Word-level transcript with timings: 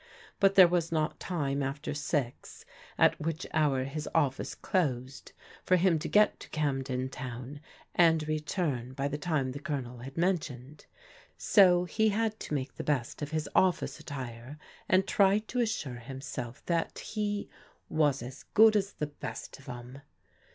But 0.39 0.55
there 0.55 0.67
was 0.67 0.91
not 0.91 1.19
time 1.19 1.61
after 1.61 1.93
six, 1.93 2.65
at 2.97 3.21
which 3.21 3.45
hour 3.53 3.83
his 3.83 4.09
office 4.15 4.55
closed, 4.55 5.31
for 5.63 5.75
him 5.75 5.99
to 5.99 6.07
get 6.09 6.39
to 6.39 6.49
Camden 6.49 7.07
Town 7.07 7.61
and 7.93 8.27
return 8.27 8.93
by 8.93 9.07
the 9.07 9.19
time 9.19 9.51
the 9.51 9.59
Colonel 9.59 9.99
had 9.99 10.17
mentioned. 10.17 10.87
So 11.37 11.83
he 11.85 12.09
had 12.09 12.39
to 12.39 12.55
make 12.55 12.73
the 12.73 12.83
best 12.83 13.21
of 13.21 13.29
his 13.29 13.47
office 13.53 13.99
attire, 13.99 14.57
and 14.89 15.05
tried 15.07 15.47
to 15.49 15.59
assure 15.59 15.99
himself 16.01 16.65
that 16.65 16.97
he" 17.13 17.47
was 18.01 18.23
as 18.23 18.41
good 18.55 18.75
as 18.75 18.93
the 18.93 19.05
best 19.05 19.59
of 19.59 19.69
em. 19.69 20.01